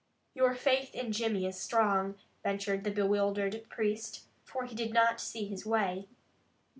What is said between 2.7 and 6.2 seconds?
the bewildered priest, for he did not see his way.